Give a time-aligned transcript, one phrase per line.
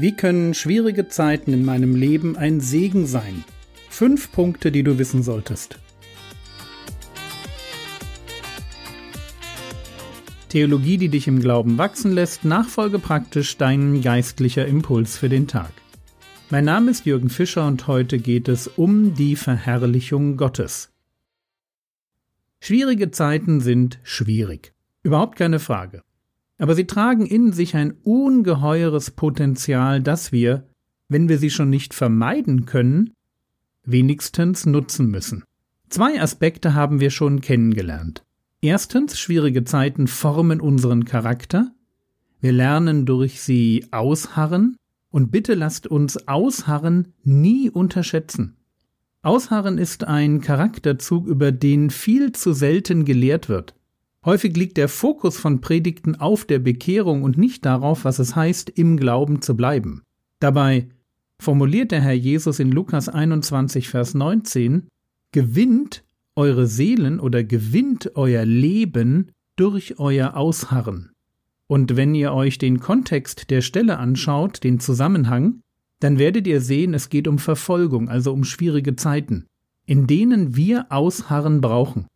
[0.00, 3.42] Wie können schwierige Zeiten in meinem Leben ein Segen sein?
[3.90, 5.80] Fünf Punkte, die du wissen solltest.
[10.50, 15.72] Theologie, die dich im Glauben wachsen lässt, nachfolge praktisch dein geistlicher Impuls für den Tag.
[16.48, 20.92] Mein Name ist Jürgen Fischer und heute geht es um die Verherrlichung Gottes.
[22.60, 24.74] Schwierige Zeiten sind schwierig.
[25.02, 26.04] Überhaupt keine Frage
[26.58, 30.68] aber sie tragen in sich ein ungeheures Potenzial, das wir,
[31.08, 33.14] wenn wir sie schon nicht vermeiden können,
[33.84, 35.44] wenigstens nutzen müssen.
[35.88, 38.24] Zwei Aspekte haben wir schon kennengelernt.
[38.60, 41.72] Erstens, schwierige Zeiten formen unseren Charakter.
[42.40, 44.76] Wir lernen durch sie ausharren,
[45.10, 48.56] und bitte lasst uns Ausharren nie unterschätzen.
[49.22, 53.74] Ausharren ist ein Charakterzug, über den viel zu selten gelehrt wird.
[54.28, 58.68] Häufig liegt der Fokus von Predigten auf der Bekehrung und nicht darauf, was es heißt,
[58.68, 60.02] im Glauben zu bleiben.
[60.38, 60.90] Dabei
[61.40, 64.86] formuliert der Herr Jesus in Lukas 21, Vers 19,
[65.32, 66.04] gewinnt
[66.36, 71.12] eure Seelen oder gewinnt euer Leben durch euer Ausharren.
[71.66, 75.62] Und wenn ihr euch den Kontext der Stelle anschaut, den Zusammenhang,
[76.00, 79.46] dann werdet ihr sehen, es geht um Verfolgung, also um schwierige Zeiten,
[79.86, 82.08] in denen wir Ausharren brauchen.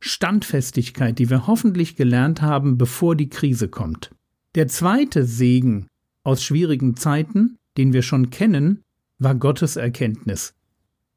[0.00, 4.10] Standfestigkeit, die wir hoffentlich gelernt haben, bevor die Krise kommt.
[4.54, 5.86] Der zweite Segen
[6.22, 8.82] aus schwierigen Zeiten, den wir schon kennen,
[9.18, 10.54] war Gottes Erkenntnis.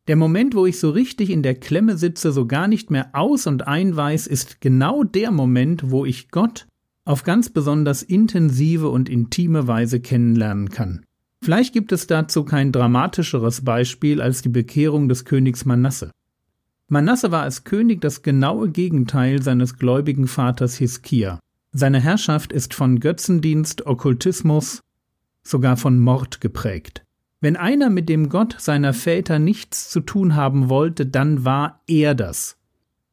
[0.07, 3.47] Der Moment, wo ich so richtig in der Klemme sitze, so gar nicht mehr aus
[3.47, 6.67] und ein weiß, ist genau der Moment, wo ich Gott
[7.05, 11.05] auf ganz besonders intensive und intime Weise kennenlernen kann.
[11.43, 16.11] Vielleicht gibt es dazu kein dramatischeres Beispiel als die Bekehrung des Königs Manasse.
[16.91, 21.39] Manasse war als König das genaue Gegenteil seines gläubigen Vaters Hiskia.
[21.71, 24.81] Seine Herrschaft ist von Götzendienst, Okkultismus,
[25.43, 27.03] sogar von Mord geprägt.
[27.41, 32.15] Wenn einer mit dem Gott seiner Väter nichts zu tun haben wollte, dann war er
[32.15, 32.57] das.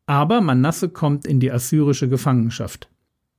[0.07, 2.89] Aber Manasse kommt in die assyrische Gefangenschaft.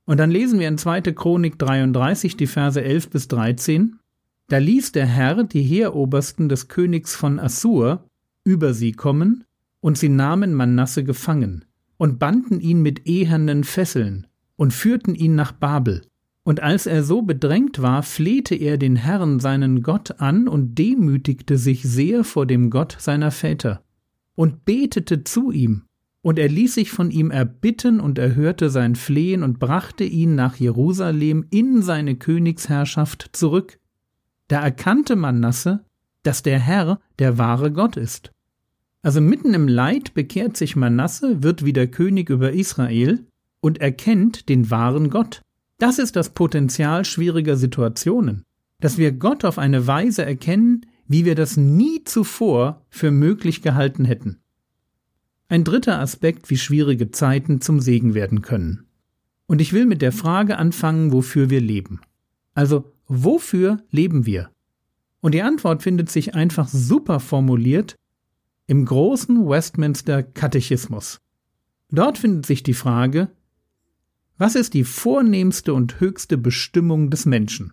[0.04, 1.00] Und dann lesen wir in 2.
[1.00, 3.98] Chronik 33 die Verse 11 bis 13.
[4.46, 8.04] Da ließ der Herr die Heerobersten des Königs von Assur
[8.44, 9.44] über sie kommen
[9.80, 11.64] und sie nahmen Manasse gefangen
[11.96, 16.02] und banden ihn mit ehernen Fesseln und führten ihn nach Babel.
[16.42, 21.58] Und als er so bedrängt war, flehte er den Herrn seinen Gott an und demütigte
[21.58, 23.82] sich sehr vor dem Gott seiner Väter
[24.34, 25.84] und betete zu ihm.
[26.22, 30.56] Und er ließ sich von ihm erbitten und erhörte sein Flehen und brachte ihn nach
[30.56, 33.78] Jerusalem in seine Königsherrschaft zurück.
[34.48, 35.84] Da erkannte Manasse,
[36.22, 38.32] dass der Herr der wahre Gott ist
[39.02, 43.26] also mitten im Leid bekehrt sich Manasse, wird wieder König über Israel
[43.60, 45.42] und erkennt den wahren Gott.
[45.78, 48.42] Das ist das Potenzial schwieriger Situationen,
[48.80, 54.04] dass wir Gott auf eine Weise erkennen, wie wir das nie zuvor für möglich gehalten
[54.04, 54.38] hätten.
[55.48, 58.86] Ein dritter Aspekt, wie schwierige Zeiten zum Segen werden können.
[59.46, 62.00] Und ich will mit der Frage anfangen, wofür wir leben.
[62.54, 64.50] Also, wofür leben wir?
[65.20, 67.96] Und die Antwort findet sich einfach super formuliert
[68.68, 71.20] im großen Westminster Katechismus.
[71.90, 73.30] Dort findet sich die Frage,
[74.36, 77.72] was ist die vornehmste und höchste Bestimmung des Menschen?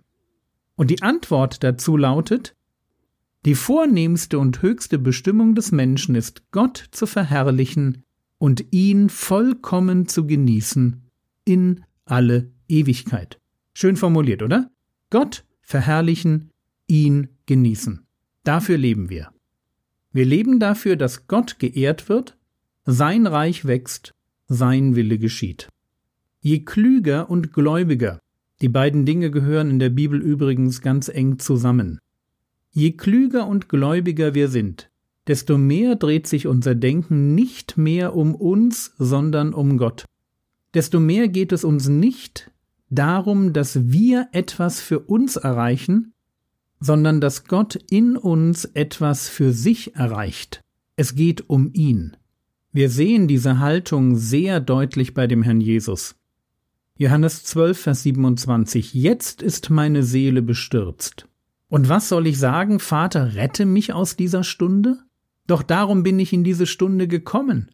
[0.76, 2.56] Und die Antwort dazu lautet,
[3.46, 8.04] die vornehmste und höchste Bestimmung des Menschen ist Gott zu verherrlichen
[8.40, 11.04] und ihn vollkommen zu genießen
[11.44, 13.40] in alle Ewigkeit.
[13.74, 14.72] Schön formuliert, oder?
[15.10, 16.52] Gott verherrlichen,
[16.88, 18.08] ihn genießen.
[18.44, 19.35] Dafür leben wir.
[20.16, 22.38] Wir leben dafür, dass Gott geehrt wird,
[22.86, 24.14] sein Reich wächst,
[24.48, 25.68] sein Wille geschieht.
[26.40, 28.22] Je klüger und gläubiger,
[28.62, 32.00] die beiden Dinge gehören in der Bibel übrigens ganz eng zusammen.
[32.72, 34.90] Je klüger und gläubiger wir sind,
[35.28, 40.06] desto mehr dreht sich unser Denken nicht mehr um uns, sondern um Gott.
[40.74, 42.52] Desto mehr geht es uns nicht
[42.90, 46.14] darum, dass wir etwas für uns erreichen,
[46.80, 50.62] sondern dass Gott in uns etwas für sich erreicht.
[50.96, 52.16] Es geht um ihn.
[52.72, 56.16] Wir sehen diese Haltung sehr deutlich bei dem Herrn Jesus.
[56.98, 61.28] Johannes 12, Vers 27 Jetzt ist meine Seele bestürzt.
[61.68, 65.00] Und was soll ich sagen, Vater, rette mich aus dieser Stunde?
[65.48, 67.72] Doch darum bin ich in diese Stunde gekommen.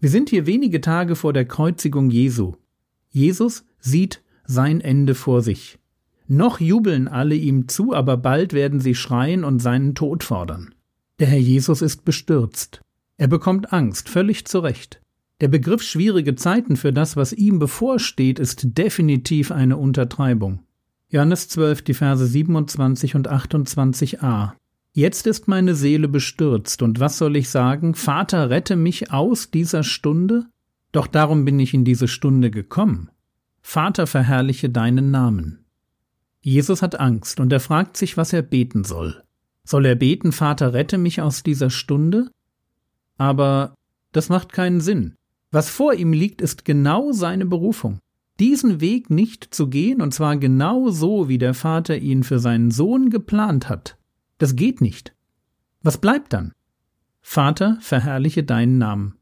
[0.00, 2.54] Wir sind hier wenige Tage vor der Kreuzigung Jesu.
[3.10, 5.78] Jesus sieht sein Ende vor sich.
[6.26, 10.74] Noch jubeln alle ihm zu, aber bald werden sie schreien und seinen Tod fordern.
[11.18, 12.80] Der Herr Jesus ist bestürzt.
[13.16, 15.00] Er bekommt Angst, völlig zu Recht.
[15.40, 20.60] Der Begriff schwierige Zeiten für das, was ihm bevorsteht, ist definitiv eine Untertreibung.
[21.08, 24.52] Johannes 12, die Verse 27 und 28a.
[24.92, 27.94] Jetzt ist meine Seele bestürzt, und was soll ich sagen?
[27.94, 30.46] Vater, rette mich aus dieser Stunde?
[30.92, 33.10] Doch darum bin ich in diese Stunde gekommen.
[33.60, 35.63] Vater, verherrliche deinen Namen.
[36.44, 39.22] Jesus hat Angst, und er fragt sich, was er beten soll.
[39.64, 42.30] Soll er beten, Vater, rette mich aus dieser Stunde?
[43.16, 43.74] Aber
[44.12, 45.14] das macht keinen Sinn.
[45.50, 47.98] Was vor ihm liegt, ist genau seine Berufung.
[48.40, 52.70] Diesen Weg nicht zu gehen, und zwar genau so, wie der Vater ihn für seinen
[52.70, 53.96] Sohn geplant hat.
[54.36, 55.14] Das geht nicht.
[55.82, 56.52] Was bleibt dann?
[57.22, 59.16] Vater, verherrliche deinen Namen.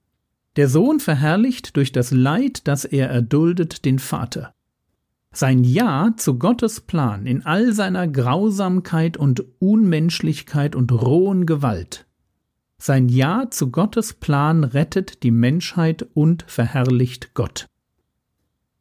[0.56, 4.54] Der Sohn verherrlicht durch das Leid, das er erduldet, den Vater.
[5.34, 12.06] Sein Ja zu Gottes Plan in all seiner Grausamkeit und Unmenschlichkeit und rohen Gewalt.
[12.76, 17.66] Sein Ja zu Gottes Plan rettet die Menschheit und verherrlicht Gott.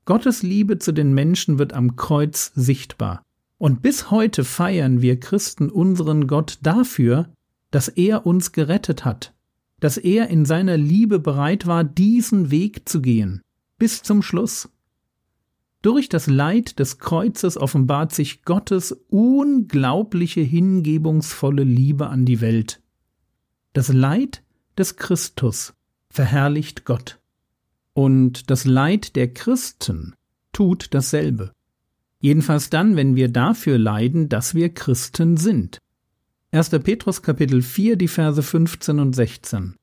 [0.03, 3.23] Gottes Liebe zu den Menschen wird am Kreuz sichtbar.
[3.57, 7.29] Und bis heute feiern wir Christen unseren Gott dafür,
[7.69, 9.33] dass er uns gerettet hat,
[9.79, 13.41] dass er in seiner Liebe bereit war, diesen Weg zu gehen,
[13.77, 14.67] bis zum Schluss.
[15.81, 22.81] Durch das Leid des Kreuzes offenbart sich Gottes unglaubliche hingebungsvolle Liebe an die Welt.
[23.73, 24.43] Das Leid
[24.77, 25.73] des Christus
[26.09, 27.19] verherrlicht Gott.
[27.93, 30.13] Und das Leid der Christen
[30.53, 31.51] tut dasselbe.
[32.19, 35.79] Jedenfalls dann, wenn wir dafür leiden, dass wir Christen sind.
[36.51, 36.69] 1.
[36.69, 39.75] Petrus Kapitel 4, die Verse 15 und 16.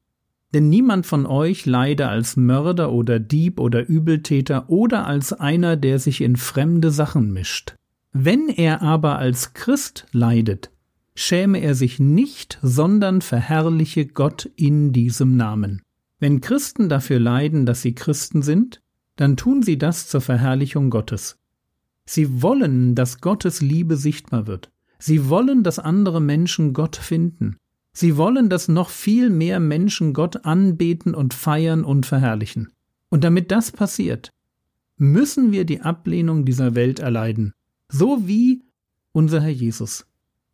[0.54, 5.98] Denn niemand von euch leide als Mörder oder Dieb oder Übeltäter oder als einer, der
[5.98, 7.74] sich in fremde Sachen mischt.
[8.12, 10.70] Wenn er aber als Christ leidet,
[11.14, 15.82] schäme er sich nicht, sondern verherrliche Gott in diesem Namen.
[16.18, 18.80] Wenn Christen dafür leiden, dass sie Christen sind,
[19.16, 21.38] dann tun sie das zur Verherrlichung Gottes.
[22.06, 24.70] Sie wollen, dass Gottes Liebe sichtbar wird.
[24.98, 27.56] Sie wollen, dass andere Menschen Gott finden.
[28.00, 32.68] Sie wollen, dass noch viel mehr Menschen Gott anbeten und feiern und verherrlichen.
[33.08, 34.30] Und damit das passiert,
[34.98, 37.54] müssen wir die Ablehnung dieser Welt erleiden,
[37.88, 38.62] so wie
[39.10, 40.06] unser Herr Jesus.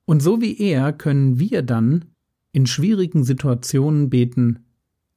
[0.06, 2.06] Und so wie er können wir dann
[2.52, 4.64] in schwierigen Situationen beten,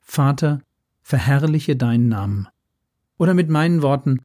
[0.01, 0.59] Vater,
[1.01, 2.50] verherrliche deinen Namen.
[3.18, 4.19] Oder mit meinen Worten,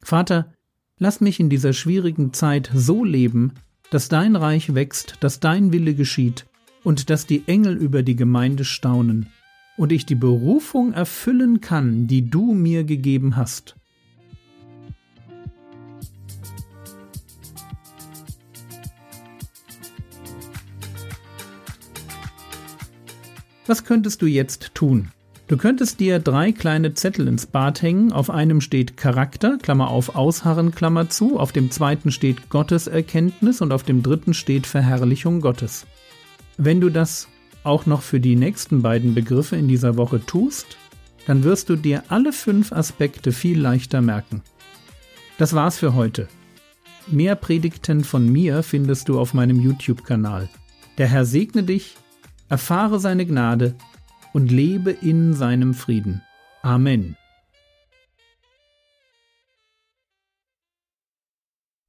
[0.00, 0.52] Vater,
[0.98, 3.52] lass mich in dieser schwierigen Zeit so leben,
[3.92, 6.44] dass dein Reich wächst, dass dein Wille geschieht
[6.88, 9.26] und dass die Engel über die Gemeinde staunen
[9.76, 13.76] und ich die Berufung erfüllen kann, die du mir gegeben hast.
[23.66, 25.10] Was könntest du jetzt tun?
[25.46, 28.12] Du könntest dir drei kleine Zettel ins Bad hängen.
[28.12, 31.38] Auf einem steht Charakter, Klammer auf Ausharren, Klammer zu.
[31.38, 35.86] Auf dem zweiten steht Gotteserkenntnis und auf dem dritten steht Verherrlichung Gottes.
[36.58, 37.28] Wenn du das
[37.62, 40.76] auch noch für die nächsten beiden Begriffe in dieser Woche tust,
[41.26, 44.42] dann wirst du dir alle fünf Aspekte viel leichter merken.
[45.38, 46.26] Das war's für heute.
[47.06, 50.48] Mehr Predigten von mir findest du auf meinem YouTube-Kanal.
[50.98, 51.96] Der Herr segne dich
[52.48, 53.74] erfahre seine Gnade
[54.32, 56.22] und lebe in seinem Frieden.
[56.62, 57.16] Amen.